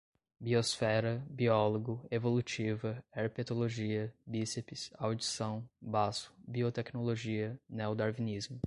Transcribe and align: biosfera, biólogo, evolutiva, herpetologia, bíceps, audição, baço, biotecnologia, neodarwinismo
biosfera, 0.39 1.23
biólogo, 1.29 2.01
evolutiva, 2.09 3.03
herpetologia, 3.15 4.11
bíceps, 4.25 4.89
audição, 4.97 5.63
baço, 5.79 6.33
biotecnologia, 6.47 7.59
neodarwinismo 7.69 8.59